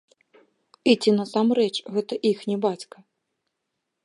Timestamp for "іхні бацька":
2.31-2.97